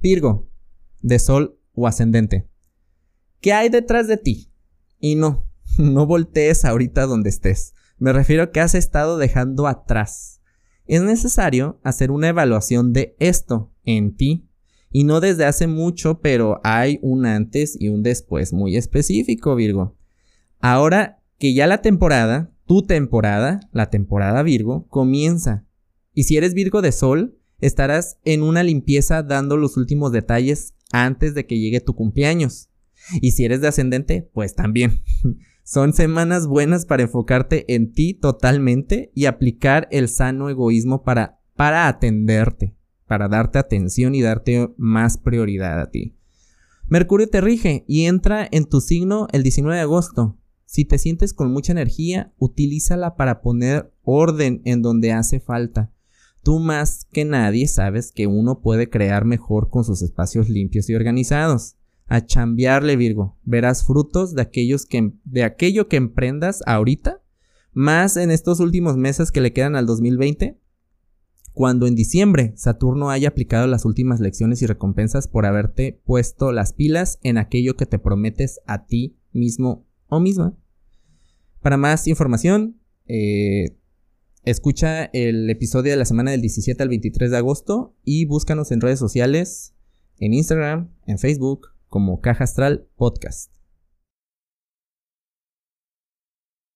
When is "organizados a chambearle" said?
60.94-62.96